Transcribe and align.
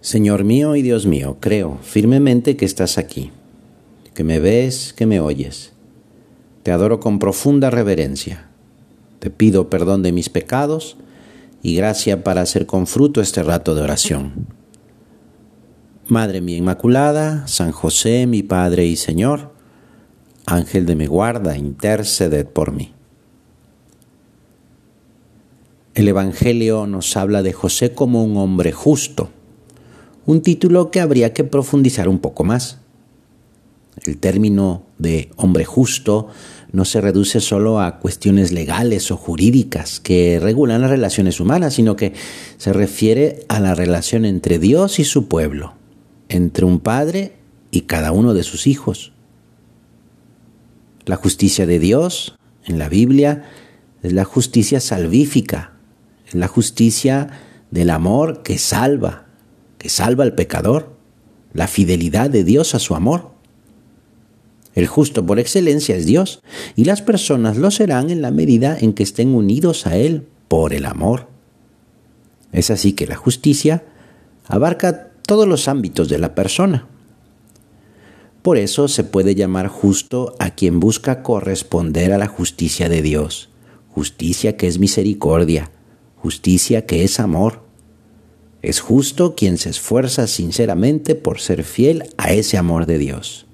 Señor 0.00 0.44
mío 0.44 0.76
y 0.76 0.82
Dios 0.82 1.04
mío, 1.04 1.36
creo 1.40 1.78
firmemente 1.82 2.56
que 2.56 2.64
estás 2.64 2.96
aquí, 2.96 3.30
que 4.14 4.24
me 4.24 4.40
ves, 4.40 4.94
que 4.94 5.04
me 5.04 5.20
oyes. 5.20 5.72
Te 6.62 6.72
adoro 6.72 7.00
con 7.00 7.18
profunda 7.18 7.68
reverencia. 7.68 8.48
Te 9.18 9.28
pido 9.28 9.68
perdón 9.68 10.02
de 10.02 10.12
mis 10.12 10.30
pecados 10.30 10.96
y 11.62 11.76
gracia 11.76 12.24
para 12.24 12.40
hacer 12.40 12.64
con 12.64 12.86
fruto 12.86 13.20
este 13.20 13.42
rato 13.42 13.74
de 13.74 13.82
oración. 13.82 14.46
Madre 16.06 16.40
mía 16.40 16.56
Inmaculada, 16.56 17.46
San 17.46 17.70
José, 17.70 18.26
mi 18.26 18.42
Padre 18.42 18.86
y 18.86 18.96
Señor, 18.96 19.52
Ángel 20.46 20.86
de 20.86 20.96
mi 20.96 21.06
guarda, 21.06 21.58
interceded 21.58 22.46
por 22.46 22.72
mí. 22.72 22.94
El 25.94 26.08
Evangelio 26.08 26.86
nos 26.86 27.18
habla 27.18 27.42
de 27.42 27.52
José 27.52 27.92
como 27.92 28.24
un 28.24 28.38
hombre 28.38 28.72
justo 28.72 29.28
un 30.26 30.42
título 30.42 30.90
que 30.90 31.00
habría 31.00 31.32
que 31.32 31.44
profundizar 31.44 32.08
un 32.08 32.18
poco 32.18 32.44
más. 32.44 32.78
El 34.04 34.18
término 34.18 34.84
de 34.98 35.30
hombre 35.36 35.64
justo 35.64 36.28
no 36.72 36.84
se 36.84 37.00
reduce 37.00 37.40
solo 37.40 37.80
a 37.80 37.98
cuestiones 37.98 38.52
legales 38.52 39.10
o 39.10 39.16
jurídicas 39.16 40.00
que 40.00 40.38
regulan 40.40 40.82
las 40.82 40.90
relaciones 40.90 41.40
humanas, 41.40 41.74
sino 41.74 41.96
que 41.96 42.12
se 42.56 42.72
refiere 42.72 43.44
a 43.48 43.60
la 43.60 43.74
relación 43.74 44.24
entre 44.24 44.58
Dios 44.58 44.98
y 44.98 45.04
su 45.04 45.26
pueblo, 45.26 45.74
entre 46.28 46.64
un 46.64 46.80
padre 46.80 47.34
y 47.70 47.82
cada 47.82 48.12
uno 48.12 48.34
de 48.34 48.44
sus 48.44 48.66
hijos. 48.66 49.12
La 51.06 51.16
justicia 51.16 51.66
de 51.66 51.78
Dios 51.78 52.36
en 52.64 52.78
la 52.78 52.88
Biblia 52.88 53.44
es 54.02 54.12
la 54.12 54.24
justicia 54.24 54.80
salvífica, 54.80 55.72
es 56.26 56.34
la 56.34 56.46
justicia 56.46 57.28
del 57.70 57.90
amor 57.90 58.42
que 58.42 58.58
salva, 58.58 59.26
que 59.80 59.88
salva 59.88 60.24
al 60.24 60.34
pecador, 60.34 60.94
la 61.54 61.66
fidelidad 61.66 62.28
de 62.28 62.44
Dios 62.44 62.74
a 62.74 62.78
su 62.78 62.94
amor. 62.94 63.30
El 64.74 64.86
justo 64.86 65.24
por 65.24 65.38
excelencia 65.38 65.96
es 65.96 66.04
Dios, 66.04 66.42
y 66.76 66.84
las 66.84 67.00
personas 67.00 67.56
lo 67.56 67.70
serán 67.70 68.10
en 68.10 68.20
la 68.20 68.30
medida 68.30 68.76
en 68.78 68.92
que 68.92 69.02
estén 69.02 69.34
unidos 69.34 69.86
a 69.86 69.96
Él 69.96 70.28
por 70.48 70.74
el 70.74 70.84
amor. 70.84 71.28
Es 72.52 72.70
así 72.70 72.92
que 72.92 73.06
la 73.06 73.16
justicia 73.16 73.82
abarca 74.46 75.12
todos 75.26 75.48
los 75.48 75.66
ámbitos 75.66 76.10
de 76.10 76.18
la 76.18 76.34
persona. 76.34 76.86
Por 78.42 78.58
eso 78.58 78.86
se 78.86 79.02
puede 79.02 79.34
llamar 79.34 79.68
justo 79.68 80.34
a 80.38 80.50
quien 80.50 80.78
busca 80.78 81.22
corresponder 81.22 82.12
a 82.12 82.18
la 82.18 82.26
justicia 82.26 82.90
de 82.90 83.00
Dios, 83.00 83.48
justicia 83.88 84.58
que 84.58 84.66
es 84.66 84.78
misericordia, 84.78 85.70
justicia 86.16 86.84
que 86.84 87.02
es 87.02 87.18
amor, 87.18 87.69
es 88.62 88.80
justo 88.80 89.34
quien 89.34 89.58
se 89.58 89.70
esfuerza 89.70 90.26
sinceramente 90.26 91.14
por 91.14 91.40
ser 91.40 91.64
fiel 91.64 92.04
a 92.18 92.32
ese 92.32 92.58
amor 92.58 92.86
de 92.86 92.98
Dios. 92.98 93.46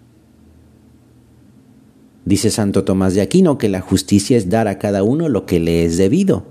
Dice 2.25 2.51
Santo 2.51 2.83
Tomás 2.83 3.15
de 3.15 3.21
Aquino 3.21 3.57
que 3.57 3.69
la 3.69 3.81
justicia 3.81 4.37
es 4.37 4.51
dar 4.51 4.67
a 4.67 4.79
cada 4.79 5.05
uno 5.05 5.29
lo 5.29 5.47
que 5.47 5.61
le 5.61 5.85
es 5.85 5.97
debido. 5.97 6.45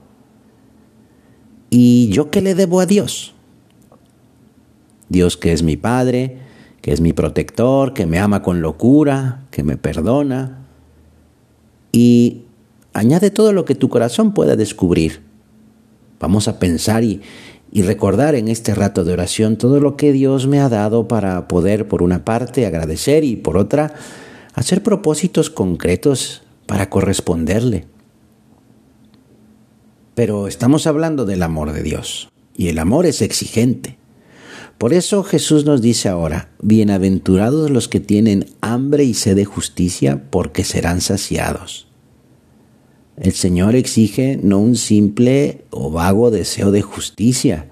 ¿Y 1.70 2.08
yo 2.10 2.32
qué 2.32 2.42
le 2.42 2.56
debo 2.56 2.80
a 2.80 2.86
Dios? 2.86 3.34
Dios 5.10 5.36
que 5.36 5.52
es 5.52 5.64
mi 5.64 5.76
Padre, 5.76 6.38
que 6.82 6.94
es 6.94 7.02
mi 7.02 7.12
protector, 7.12 7.94
que 7.94 8.06
me 8.06 8.20
ama 8.20 8.42
con 8.42 8.62
locura, 8.62 9.44
que 9.52 9.64
me 9.64 9.76
perdona. 9.76 10.66
Y 11.92 12.44
añade 12.94 13.30
todo 13.30 13.52
lo 13.52 13.66
que 13.66 13.76
tu 13.76 13.90
corazón 13.90 14.34
pueda 14.34 14.56
descubrir. 14.56 15.22
Vamos 16.22 16.48
a 16.48 16.58
pensar 16.58 17.04
y, 17.04 17.22
y 17.76 17.82
recordar 17.82 18.36
en 18.36 18.48
este 18.48 18.74
rato 18.74 19.04
de 19.04 19.12
oración 19.12 19.58
todo 19.58 19.82
lo 19.82 19.98
que 19.98 20.14
Dios 20.14 20.48
me 20.48 20.62
ha 20.62 20.70
dado 20.70 21.10
para 21.10 21.50
poder, 21.50 21.90
por 21.90 22.04
una 22.04 22.24
parte, 22.24 22.66
agradecer 22.66 23.26
y 23.26 23.36
por 23.36 23.58
otra, 23.58 23.96
hacer 24.54 24.82
propósitos 24.82 25.50
concretos 25.50 26.44
para 26.68 26.90
corresponderle. 26.90 27.86
Pero 30.14 30.48
estamos 30.48 30.88
hablando 30.88 31.26
del 31.26 31.44
amor 31.44 31.74
de 31.74 31.84
Dios 31.84 32.30
y 32.56 32.70
el 32.70 32.80
amor 32.80 33.06
es 33.06 33.22
exigente. 33.22 33.98
Por 34.78 34.94
eso 34.94 35.26
Jesús 35.26 35.66
nos 35.66 35.82
dice 35.82 36.08
ahora, 36.08 36.52
bienaventurados 36.62 37.72
los 37.72 37.90
que 37.90 38.00
tienen 38.00 38.46
hambre 38.62 39.04
y 39.04 39.14
sed 39.14 39.36
de 39.36 39.44
justicia, 39.44 40.24
porque 40.30 40.64
serán 40.64 41.02
saciados. 41.02 41.90
El 43.18 43.32
Señor 43.32 43.76
exige 43.76 44.38
no 44.42 44.60
un 44.60 44.76
simple 44.76 45.64
o 45.70 45.90
vago 45.90 46.32
deseo 46.32 46.72
de 46.72 46.82
justicia, 46.82 47.72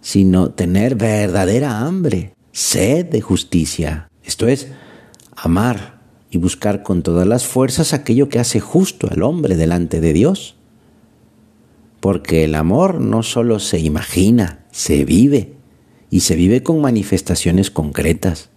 sino 0.00 0.50
tener 0.50 0.94
verdadera 0.94 1.80
hambre, 1.80 2.34
sed 2.52 3.06
de 3.06 3.20
justicia. 3.20 4.08
Esto 4.22 4.46
es, 4.46 4.68
amar 5.34 6.00
y 6.30 6.38
buscar 6.38 6.84
con 6.84 7.02
todas 7.02 7.26
las 7.26 7.46
fuerzas 7.46 7.92
aquello 7.92 8.28
que 8.28 8.38
hace 8.38 8.60
justo 8.60 9.08
al 9.10 9.24
hombre 9.24 9.56
delante 9.56 10.00
de 10.00 10.12
Dios. 10.12 10.54
Porque 11.98 12.44
el 12.44 12.54
amor 12.54 13.00
no 13.00 13.24
solo 13.24 13.58
se 13.58 13.80
imagina, 13.80 14.66
se 14.70 15.04
vive, 15.04 15.54
y 16.10 16.20
se 16.20 16.36
vive 16.36 16.62
con 16.62 16.80
manifestaciones 16.80 17.72
concretas. 17.72 18.50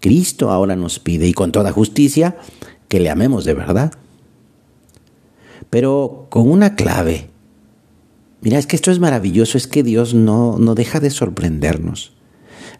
Cristo 0.00 0.50
ahora 0.50 0.76
nos 0.76 0.98
pide, 0.98 1.26
y 1.26 1.34
con 1.34 1.52
toda 1.52 1.72
justicia, 1.72 2.38
que 2.88 3.00
le 3.00 3.10
amemos 3.10 3.44
de 3.44 3.52
verdad 3.52 3.92
pero 5.70 6.26
con 6.30 6.50
una 6.50 6.74
clave. 6.74 7.30
Mira, 8.40 8.58
es 8.58 8.66
que 8.66 8.76
esto 8.76 8.90
es 8.90 9.00
maravilloso, 9.00 9.58
es 9.58 9.66
que 9.66 9.82
Dios 9.82 10.14
no, 10.14 10.58
no 10.58 10.74
deja 10.74 11.00
de 11.00 11.10
sorprendernos. 11.10 12.12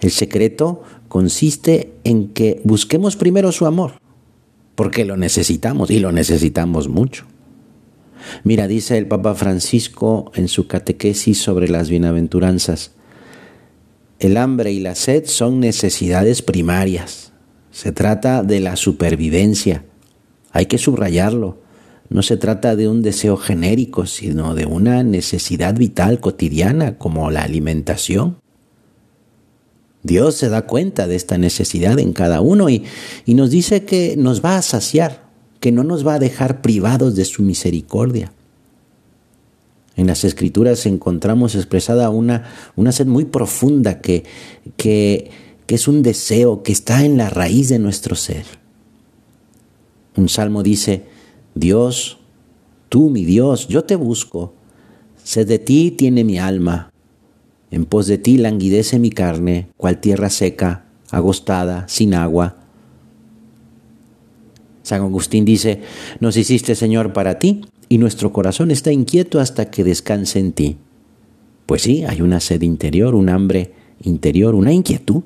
El 0.00 0.10
secreto 0.10 0.82
consiste 1.08 1.94
en 2.04 2.28
que 2.28 2.60
busquemos 2.64 3.16
primero 3.16 3.50
su 3.50 3.66
amor, 3.66 3.94
porque 4.74 5.04
lo 5.04 5.16
necesitamos 5.16 5.90
y 5.90 5.98
lo 5.98 6.12
necesitamos 6.12 6.88
mucho. 6.88 7.26
Mira, 8.44 8.68
dice 8.68 8.98
el 8.98 9.06
Papa 9.06 9.34
Francisco 9.34 10.30
en 10.34 10.48
su 10.48 10.66
catequesis 10.66 11.38
sobre 11.38 11.68
las 11.68 11.88
bienaventuranzas, 11.88 12.92
el 14.18 14.36
hambre 14.36 14.72
y 14.72 14.80
la 14.80 14.94
sed 14.94 15.26
son 15.26 15.60
necesidades 15.60 16.42
primarias. 16.42 17.32
Se 17.70 17.92
trata 17.92 18.42
de 18.42 18.58
la 18.58 18.74
supervivencia. 18.74 19.84
Hay 20.50 20.66
que 20.66 20.78
subrayarlo. 20.78 21.60
No 22.10 22.22
se 22.22 22.36
trata 22.36 22.74
de 22.74 22.88
un 22.88 23.02
deseo 23.02 23.36
genérico, 23.36 24.06
sino 24.06 24.54
de 24.54 24.64
una 24.64 25.02
necesidad 25.02 25.74
vital 25.74 26.20
cotidiana 26.20 26.96
como 26.96 27.30
la 27.30 27.42
alimentación. 27.42 28.38
Dios 30.02 30.36
se 30.36 30.48
da 30.48 30.62
cuenta 30.62 31.06
de 31.06 31.16
esta 31.16 31.36
necesidad 31.36 31.98
en 31.98 32.12
cada 32.12 32.40
uno 32.40 32.70
y, 32.70 32.84
nos 33.26 33.50
dice 33.50 33.84
que 33.84 34.16
nos 34.16 34.42
va 34.42 34.56
a 34.56 34.62
saciar, 34.62 35.28
que 35.60 35.70
no 35.70 35.84
nos 35.84 36.06
va 36.06 36.14
a 36.14 36.18
dejar 36.18 36.62
privados 36.62 37.14
de 37.14 37.26
su 37.26 37.42
misericordia. 37.42 38.32
En 39.96 40.06
las 40.06 40.24
escrituras 40.24 40.86
encontramos 40.86 41.56
expresada 41.56 42.08
una, 42.08 42.48
una 42.76 42.92
sed 42.92 43.06
muy 43.06 43.24
profunda 43.26 44.00
que, 44.00 44.24
que, 44.76 45.30
que 45.66 45.74
es 45.74 45.88
un 45.88 46.02
deseo 46.02 46.62
que 46.62 46.72
está 46.72 47.04
en 47.04 47.18
la 47.18 47.28
raíz 47.28 47.68
de 47.68 47.80
nuestro 47.80 48.14
ser. 48.14 48.46
Un 50.16 50.28
salmo 50.28 50.62
dice, 50.62 51.04
Dios, 51.58 52.18
tú 52.88 53.10
mi 53.10 53.24
Dios, 53.24 53.68
yo 53.68 53.84
te 53.84 53.96
busco. 53.96 54.54
Sed 55.22 55.48
de 55.48 55.58
ti 55.58 55.90
tiene 55.90 56.24
mi 56.24 56.38
alma. 56.38 56.92
En 57.70 57.84
pos 57.84 58.06
de 58.06 58.16
ti 58.16 58.38
languidece 58.38 58.98
mi 58.98 59.10
carne, 59.10 59.68
cual 59.76 60.00
tierra 60.00 60.30
seca, 60.30 60.86
agostada, 61.10 61.86
sin 61.88 62.14
agua. 62.14 62.56
San 64.82 65.02
Agustín 65.02 65.44
dice, 65.44 65.82
nos 66.18 66.36
hiciste 66.36 66.74
Señor 66.74 67.12
para 67.12 67.38
ti, 67.38 67.62
y 67.90 67.98
nuestro 67.98 68.32
corazón 68.32 68.70
está 68.70 68.92
inquieto 68.92 69.40
hasta 69.40 69.70
que 69.70 69.84
descanse 69.84 70.38
en 70.38 70.52
ti. 70.52 70.76
Pues 71.66 71.82
sí, 71.82 72.04
hay 72.04 72.22
una 72.22 72.40
sed 72.40 72.62
interior, 72.62 73.14
un 73.14 73.28
hambre 73.28 73.72
interior, 74.02 74.54
una 74.54 74.72
inquietud. 74.72 75.22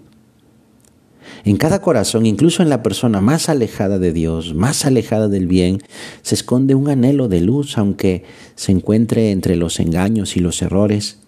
En 1.45 1.57
cada 1.57 1.81
corazón, 1.81 2.27
incluso 2.27 2.63
en 2.63 2.69
la 2.69 2.83
persona 2.83 3.21
más 3.21 3.49
alejada 3.49 3.99
de 3.99 4.13
Dios, 4.13 4.55
más 4.55 4.85
alejada 4.85 5.29
del 5.29 5.47
bien, 5.47 5.79
se 6.23 6.35
esconde 6.35 6.75
un 6.75 6.89
anhelo 6.89 7.29
de 7.29 7.41
luz, 7.41 7.79
aunque 7.79 8.25
se 8.55 8.73
encuentre 8.73 9.31
entre 9.31 9.57
los 9.57 9.81
engaños 9.81 10.37
y 10.37 10.41
los 10.41 10.63
errores. 10.63 11.21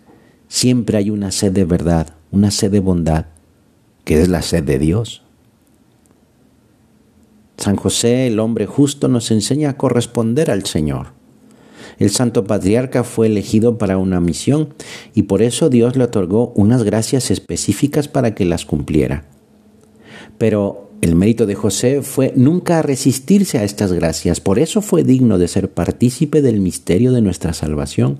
Siempre 0.48 0.98
hay 0.98 1.10
una 1.10 1.32
sed 1.32 1.52
de 1.52 1.64
verdad, 1.64 2.14
una 2.30 2.50
sed 2.50 2.70
de 2.70 2.80
bondad, 2.80 3.26
que 4.04 4.20
es 4.20 4.28
la 4.28 4.42
sed 4.42 4.62
de 4.64 4.78
Dios. 4.78 5.22
San 7.56 7.76
José, 7.76 8.26
el 8.26 8.40
hombre 8.40 8.66
justo, 8.66 9.08
nos 9.08 9.30
enseña 9.30 9.70
a 9.70 9.76
corresponder 9.76 10.50
al 10.50 10.64
Señor. 10.64 11.08
El 11.98 12.10
santo 12.10 12.44
patriarca 12.44 13.04
fue 13.04 13.26
elegido 13.26 13.78
para 13.78 13.98
una 13.98 14.20
misión 14.20 14.74
y 15.14 15.22
por 15.22 15.42
eso 15.42 15.70
Dios 15.70 15.96
le 15.96 16.04
otorgó 16.04 16.52
unas 16.56 16.82
gracias 16.82 17.30
específicas 17.30 18.08
para 18.08 18.34
que 18.34 18.44
las 18.44 18.64
cumpliera. 18.64 19.24
Pero 20.38 20.90
el 21.00 21.14
mérito 21.14 21.46
de 21.46 21.54
José 21.54 22.02
fue 22.02 22.32
nunca 22.34 22.80
resistirse 22.82 23.58
a 23.58 23.64
estas 23.64 23.92
gracias, 23.92 24.40
por 24.40 24.58
eso 24.58 24.80
fue 24.80 25.04
digno 25.04 25.38
de 25.38 25.48
ser 25.48 25.70
partícipe 25.70 26.40
del 26.40 26.60
misterio 26.60 27.12
de 27.12 27.20
nuestra 27.20 27.52
salvación. 27.52 28.18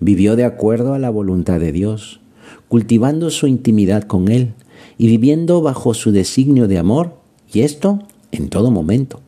Vivió 0.00 0.36
de 0.36 0.44
acuerdo 0.44 0.94
a 0.94 0.98
la 0.98 1.10
voluntad 1.10 1.60
de 1.60 1.72
Dios, 1.72 2.20
cultivando 2.68 3.30
su 3.30 3.46
intimidad 3.46 4.02
con 4.02 4.28
Él 4.28 4.54
y 4.98 5.06
viviendo 5.06 5.62
bajo 5.62 5.94
su 5.94 6.12
designio 6.12 6.68
de 6.68 6.78
amor, 6.78 7.14
y 7.52 7.60
esto 7.60 8.00
en 8.32 8.48
todo 8.48 8.70
momento. 8.70 9.20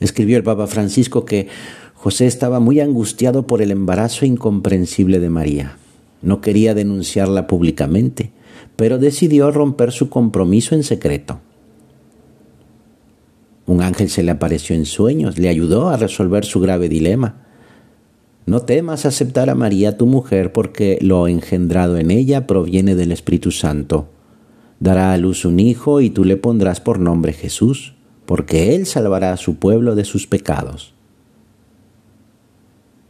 Escribió 0.00 0.36
el 0.38 0.42
Papa 0.42 0.66
Francisco 0.66 1.24
que 1.24 1.48
José 1.94 2.26
estaba 2.26 2.58
muy 2.58 2.80
angustiado 2.80 3.46
por 3.46 3.62
el 3.62 3.70
embarazo 3.70 4.24
incomprensible 4.24 5.20
de 5.20 5.30
María. 5.30 5.76
No 6.22 6.40
quería 6.40 6.74
denunciarla 6.74 7.46
públicamente, 7.46 8.32
pero 8.80 8.96
decidió 8.96 9.50
romper 9.50 9.92
su 9.92 10.08
compromiso 10.08 10.74
en 10.74 10.84
secreto. 10.84 11.38
Un 13.66 13.82
ángel 13.82 14.08
se 14.08 14.22
le 14.22 14.30
apareció 14.30 14.74
en 14.74 14.86
sueños, 14.86 15.36
le 15.38 15.50
ayudó 15.50 15.90
a 15.90 15.98
resolver 15.98 16.46
su 16.46 16.60
grave 16.60 16.88
dilema. 16.88 17.44
No 18.46 18.62
temas 18.62 19.04
aceptar 19.04 19.50
a 19.50 19.54
María 19.54 19.98
tu 19.98 20.06
mujer, 20.06 20.54
porque 20.54 20.96
lo 21.02 21.28
engendrado 21.28 21.98
en 21.98 22.10
ella 22.10 22.46
proviene 22.46 22.94
del 22.94 23.12
Espíritu 23.12 23.50
Santo. 23.50 24.08
Dará 24.78 25.12
a 25.12 25.18
luz 25.18 25.44
un 25.44 25.60
hijo 25.60 26.00
y 26.00 26.08
tú 26.08 26.24
le 26.24 26.38
pondrás 26.38 26.80
por 26.80 27.00
nombre 27.00 27.34
Jesús, 27.34 27.96
porque 28.24 28.74
él 28.74 28.86
salvará 28.86 29.34
a 29.34 29.36
su 29.36 29.56
pueblo 29.56 29.94
de 29.94 30.06
sus 30.06 30.26
pecados. 30.26 30.94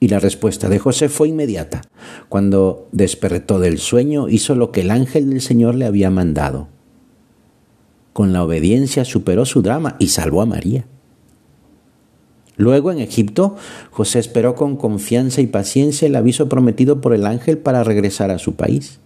Y 0.01 0.09
la 0.09 0.19
respuesta 0.19 0.71
de 0.71 0.79
José 0.79 1.11
fue 1.11 1.29
inmediata. 1.29 1.83
Cuando 2.31 2.89
despertó 2.91 3.61
del 3.61 3.79
sueño, 3.79 4.29
hizo 4.29 4.55
lo 4.55 4.73
que 4.73 4.81
el 4.81 4.91
ángel 4.91 5.29
del 5.29 5.43
Señor 5.43 5.75
le 5.75 5.85
había 5.85 6.11
mandado. 6.11 6.69
Con 8.15 8.33
la 8.33 8.43
obediencia 8.43 9.05
superó 9.05 9.45
su 9.45 9.61
drama 9.61 9.97
y 9.99 10.09
salvó 10.09 10.41
a 10.41 10.47
María. 10.47 10.87
Luego 12.57 12.93
en 12.93 12.99
Egipto, 12.99 13.57
José 13.91 14.19
esperó 14.19 14.55
con 14.55 14.77
confianza 14.77 15.41
y 15.41 15.47
paciencia 15.47 16.07
el 16.07 16.17
aviso 16.17 16.49
prometido 16.49 17.01
por 17.01 17.15
el 17.15 17.25
ángel 17.25 17.59
para 17.59 17.85
regresar 17.85 18.31
a 18.31 18.39
su 18.39 18.55
país. 18.55 19.01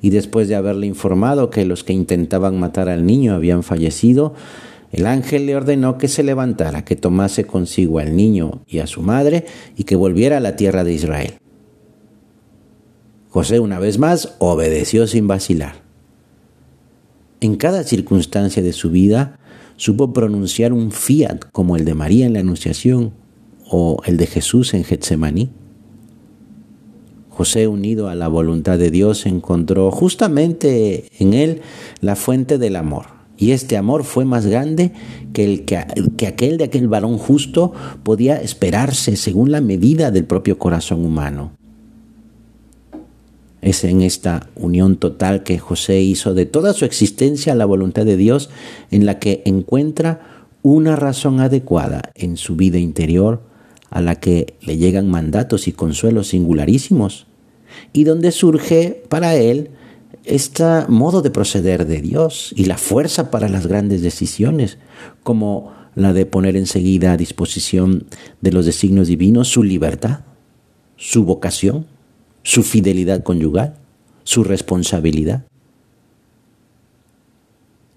Y 0.00 0.10
después 0.10 0.48
de 0.48 0.54
haberle 0.54 0.86
informado 0.86 1.50
que 1.50 1.64
los 1.64 1.84
que 1.84 1.92
intentaban 1.92 2.58
matar 2.58 2.88
al 2.88 3.04
niño 3.04 3.34
habían 3.34 3.62
fallecido, 3.62 4.34
el 4.94 5.06
ángel 5.06 5.46
le 5.46 5.56
ordenó 5.56 5.98
que 5.98 6.06
se 6.06 6.22
levantara, 6.22 6.84
que 6.84 6.94
tomase 6.94 7.48
consigo 7.48 7.98
al 7.98 8.14
niño 8.14 8.62
y 8.68 8.78
a 8.78 8.86
su 8.86 9.02
madre 9.02 9.44
y 9.76 9.82
que 9.82 9.96
volviera 9.96 10.36
a 10.36 10.40
la 10.40 10.54
tierra 10.54 10.84
de 10.84 10.92
Israel. 10.92 11.34
José 13.28 13.58
una 13.58 13.80
vez 13.80 13.98
más 13.98 14.36
obedeció 14.38 15.08
sin 15.08 15.26
vacilar. 15.26 15.82
En 17.40 17.56
cada 17.56 17.82
circunstancia 17.82 18.62
de 18.62 18.72
su 18.72 18.92
vida 18.92 19.40
supo 19.74 20.12
pronunciar 20.12 20.72
un 20.72 20.92
fiat 20.92 21.40
como 21.50 21.74
el 21.74 21.84
de 21.84 21.94
María 21.94 22.26
en 22.26 22.34
la 22.34 22.40
Anunciación 22.40 23.14
o 23.68 24.00
el 24.06 24.16
de 24.16 24.28
Jesús 24.28 24.74
en 24.74 24.84
Getsemaní. 24.84 25.50
José, 27.30 27.66
unido 27.66 28.08
a 28.08 28.14
la 28.14 28.28
voluntad 28.28 28.78
de 28.78 28.92
Dios, 28.92 29.26
encontró 29.26 29.90
justamente 29.90 31.08
en 31.18 31.34
él 31.34 31.62
la 32.00 32.14
fuente 32.14 32.58
del 32.58 32.76
amor 32.76 33.13
y 33.36 33.50
este 33.50 33.76
amor 33.76 34.04
fue 34.04 34.24
más 34.24 34.46
grande 34.46 34.92
que, 35.32 35.44
el 35.44 35.64
que, 35.64 35.84
que, 36.16 36.26
aquel 36.26 36.56
de 36.58 36.64
aquel 36.64 36.88
varón 36.88 37.18
justo 37.18 37.72
podía 38.02 38.40
esperarse 38.40 39.16
según 39.16 39.50
la 39.50 39.60
medida 39.60 40.10
del 40.10 40.24
propio 40.24 40.58
corazón 40.58 41.04
humano. 41.04 41.52
Es 43.60 43.82
en 43.84 44.02
esta 44.02 44.48
unión 44.56 44.96
total 44.96 45.42
que 45.42 45.58
José 45.58 46.02
hizo 46.02 46.34
de 46.34 46.44
toda 46.44 46.74
su 46.74 46.84
existencia 46.84 47.54
la 47.54 47.64
voluntad 47.64 48.04
de 48.04 48.16
Dios 48.16 48.50
en 48.90 49.06
la 49.06 49.18
que 49.18 49.42
encuentra 49.46 50.44
una 50.62 50.96
razón 50.96 51.40
adecuada 51.40 52.12
en 52.14 52.36
su 52.36 52.56
vida 52.56 52.78
interior 52.78 53.42
a 53.90 54.00
la 54.00 54.16
que 54.16 54.54
le 54.60 54.76
llegan 54.76 55.08
mandatos 55.08 55.66
y 55.66 55.72
consuelos 55.72 56.28
singularísimos 56.28 57.26
y 57.92 58.04
donde 58.04 58.32
surge 58.32 59.02
para 59.08 59.34
él 59.34 59.70
este 60.24 60.64
modo 60.88 61.20
de 61.22 61.30
proceder 61.30 61.86
de 61.86 62.00
Dios 62.00 62.52
y 62.56 62.64
la 62.64 62.78
fuerza 62.78 63.30
para 63.30 63.48
las 63.48 63.66
grandes 63.66 64.02
decisiones, 64.02 64.78
como 65.22 65.72
la 65.94 66.12
de 66.12 66.26
poner 66.26 66.56
enseguida 66.56 67.12
a 67.12 67.16
disposición 67.16 68.06
de 68.40 68.52
los 68.52 68.66
designios 68.66 69.08
divinos 69.08 69.48
su 69.48 69.62
libertad, 69.62 70.20
su 70.96 71.24
vocación, 71.24 71.86
su 72.42 72.62
fidelidad 72.62 73.22
conyugal, 73.22 73.74
su 74.24 74.44
responsabilidad. 74.44 75.44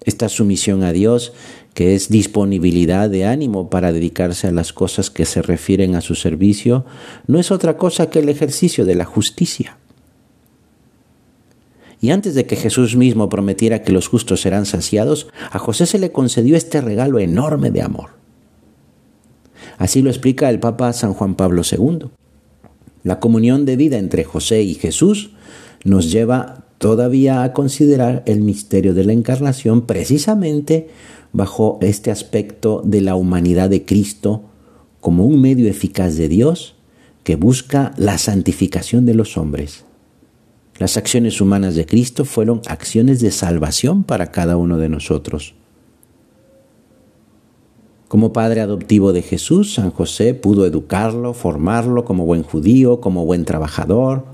Esta 0.04 0.28
sumisión 0.28 0.84
a 0.84 0.92
Dios, 0.92 1.32
que 1.74 1.94
es 1.94 2.08
disponibilidad 2.08 3.10
de 3.10 3.24
ánimo 3.26 3.68
para 3.68 3.92
dedicarse 3.92 4.46
a 4.46 4.52
las 4.52 4.72
cosas 4.72 5.10
que 5.10 5.24
se 5.24 5.42
refieren 5.42 5.94
a 5.96 6.00
su 6.00 6.14
servicio, 6.14 6.84
no 7.26 7.38
es 7.38 7.50
otra 7.50 7.76
cosa 7.76 8.10
que 8.10 8.20
el 8.20 8.28
ejercicio 8.28 8.84
de 8.84 8.94
la 8.94 9.04
justicia 9.04 9.78
y 12.00 12.10
antes 12.10 12.34
de 12.34 12.46
que 12.46 12.56
Jesús 12.56 12.96
mismo 12.96 13.28
prometiera 13.28 13.82
que 13.82 13.92
los 13.92 14.08
justos 14.08 14.40
serán 14.40 14.66
saciados, 14.66 15.28
a 15.50 15.58
José 15.58 15.86
se 15.86 15.98
le 15.98 16.12
concedió 16.12 16.56
este 16.56 16.80
regalo 16.80 17.18
enorme 17.18 17.70
de 17.70 17.82
amor. 17.82 18.10
Así 19.78 20.02
lo 20.02 20.10
explica 20.10 20.50
el 20.50 20.60
Papa 20.60 20.92
San 20.92 21.14
Juan 21.14 21.34
Pablo 21.34 21.62
II. 21.70 22.08
La 23.02 23.20
comunión 23.20 23.64
de 23.64 23.76
vida 23.76 23.98
entre 23.98 24.24
José 24.24 24.62
y 24.62 24.74
Jesús 24.74 25.30
nos 25.84 26.10
lleva 26.10 26.64
todavía 26.78 27.42
a 27.42 27.52
considerar 27.52 28.22
el 28.26 28.40
misterio 28.40 28.94
de 28.94 29.04
la 29.04 29.12
encarnación 29.12 29.86
precisamente 29.86 30.88
bajo 31.32 31.78
este 31.82 32.10
aspecto 32.10 32.82
de 32.84 33.00
la 33.00 33.14
humanidad 33.14 33.70
de 33.70 33.84
Cristo 33.84 34.44
como 35.00 35.26
un 35.26 35.40
medio 35.40 35.68
eficaz 35.68 36.16
de 36.16 36.28
Dios 36.28 36.74
que 37.24 37.36
busca 37.36 37.92
la 37.96 38.18
santificación 38.18 39.04
de 39.06 39.14
los 39.14 39.36
hombres. 39.36 39.84
Las 40.78 40.96
acciones 40.96 41.40
humanas 41.40 41.74
de 41.74 41.86
Cristo 41.86 42.24
fueron 42.24 42.62
acciones 42.66 43.20
de 43.20 43.32
salvación 43.32 44.04
para 44.04 44.30
cada 44.30 44.56
uno 44.56 44.78
de 44.78 44.88
nosotros. 44.88 45.54
Como 48.06 48.32
padre 48.32 48.62
adoptivo 48.62 49.12
de 49.12 49.20
Jesús, 49.20 49.74
San 49.74 49.90
José 49.90 50.32
pudo 50.32 50.64
educarlo, 50.64 51.34
formarlo 51.34 52.04
como 52.06 52.24
buen 52.24 52.42
judío, 52.42 53.00
como 53.00 53.26
buen 53.26 53.44
trabajador, 53.44 54.24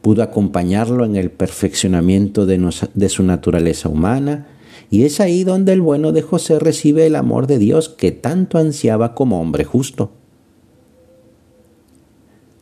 pudo 0.00 0.22
acompañarlo 0.22 1.04
en 1.04 1.16
el 1.16 1.30
perfeccionamiento 1.30 2.46
de, 2.46 3.08
su 3.10 3.22
naturaleza 3.22 3.90
humana, 3.90 4.46
y 4.90 5.02
es 5.04 5.20
ahí 5.20 5.44
donde 5.44 5.72
el 5.72 5.82
bueno 5.82 6.12
de 6.12 6.22
José 6.22 6.58
recibe 6.58 7.06
el 7.06 7.14
amor 7.14 7.46
de 7.46 7.58
Dios 7.58 7.88
que 7.90 8.10
tanto 8.10 8.58
ansiaba 8.58 9.14
como 9.14 9.40
hombre 9.40 9.64
justo. 9.64 10.12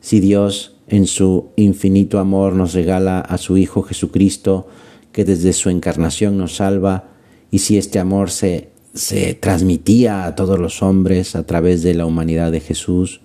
Si 0.01 0.19
Dios 0.19 0.78
en 0.89 1.07
su 1.07 1.49
infinito 1.55 2.19
amor 2.19 2.53
nos 2.53 2.73
regala 2.73 3.19
a 3.19 3.37
su 3.37 3.57
Hijo 3.57 3.83
Jesucristo, 3.83 4.67
que 5.11 5.25
desde 5.25 5.53
su 5.53 5.69
encarnación 5.69 6.37
nos 6.37 6.55
salva, 6.55 7.09
y 7.51 7.59
si 7.59 7.77
este 7.77 7.99
amor 7.99 8.29
se, 8.29 8.69
se 8.93 9.33
transmitía 9.33 10.25
a 10.25 10.35
todos 10.35 10.59
los 10.59 10.83
hombres 10.83 11.35
a 11.35 11.45
través 11.45 11.83
de 11.83 11.93
la 11.93 12.05
humanidad 12.05 12.51
de 12.51 12.59
Jesús, 12.59 13.21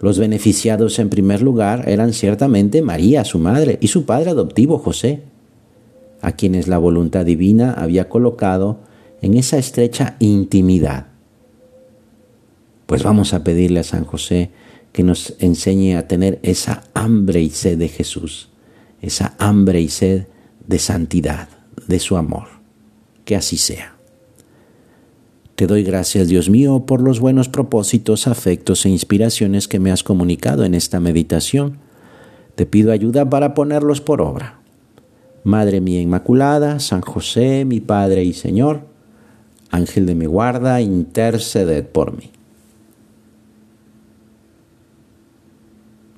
los 0.00 0.18
beneficiados 0.18 0.98
en 0.98 1.08
primer 1.08 1.42
lugar 1.42 1.88
eran 1.88 2.12
ciertamente 2.12 2.82
María, 2.82 3.24
su 3.24 3.38
madre, 3.38 3.78
y 3.80 3.88
su 3.88 4.04
padre 4.04 4.30
adoptivo 4.30 4.78
José, 4.78 5.22
a 6.20 6.32
quienes 6.32 6.68
la 6.68 6.78
voluntad 6.78 7.24
divina 7.24 7.72
había 7.72 8.08
colocado 8.08 8.78
en 9.22 9.34
esa 9.34 9.58
estrecha 9.58 10.16
intimidad. 10.20 11.06
Pues 12.86 13.02
vamos 13.02 13.34
a 13.34 13.44
pedirle 13.44 13.80
a 13.80 13.84
San 13.84 14.04
José 14.04 14.50
que 14.92 15.02
nos 15.02 15.34
enseñe 15.38 15.96
a 15.96 16.08
tener 16.08 16.38
esa 16.42 16.84
hambre 16.94 17.40
y 17.42 17.50
sed 17.50 17.78
de 17.78 17.88
Jesús, 17.88 18.48
esa 19.00 19.34
hambre 19.38 19.80
y 19.80 19.88
sed 19.88 20.26
de 20.66 20.78
santidad, 20.78 21.48
de 21.86 21.98
su 21.98 22.16
amor. 22.16 22.48
Que 23.24 23.36
así 23.36 23.56
sea. 23.56 23.94
Te 25.54 25.66
doy 25.66 25.82
gracias, 25.82 26.28
Dios 26.28 26.50
mío, 26.50 26.84
por 26.86 27.02
los 27.02 27.18
buenos 27.18 27.48
propósitos, 27.48 28.28
afectos 28.28 28.86
e 28.86 28.90
inspiraciones 28.90 29.66
que 29.66 29.80
me 29.80 29.90
has 29.90 30.04
comunicado 30.04 30.64
en 30.64 30.74
esta 30.74 31.00
meditación. 31.00 31.78
Te 32.54 32.64
pido 32.64 32.92
ayuda 32.92 33.28
para 33.28 33.54
ponerlos 33.54 34.00
por 34.00 34.22
obra. 34.22 34.60
Madre 35.42 35.80
mía 35.80 36.00
Inmaculada, 36.00 36.78
San 36.78 37.00
José, 37.00 37.64
mi 37.64 37.80
Padre 37.80 38.22
y 38.22 38.34
Señor, 38.34 38.82
Ángel 39.70 40.06
de 40.06 40.14
mi 40.14 40.26
guarda, 40.26 40.80
interceded 40.80 41.86
por 41.86 42.16
mí. 42.16 42.30